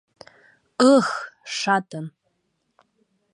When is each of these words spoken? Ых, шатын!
Ых, 0.93 1.09
шатын! 1.57 2.05